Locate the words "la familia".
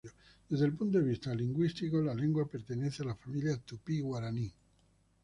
3.05-3.55